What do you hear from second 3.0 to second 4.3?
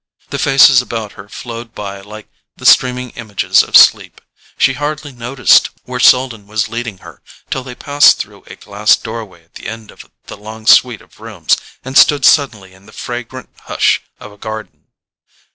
images of sleep: